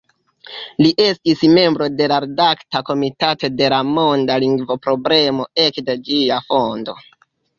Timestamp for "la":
2.11-2.17, 3.73-3.81